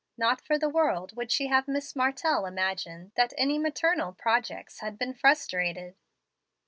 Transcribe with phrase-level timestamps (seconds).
[0.17, 4.97] Not for the world would she have Miss Martell imagine that any maternal projects had
[4.97, 5.93] been frustrated.